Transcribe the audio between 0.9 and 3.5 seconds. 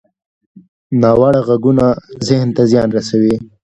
ناوړه غږونه ذهن ته زیان رسوي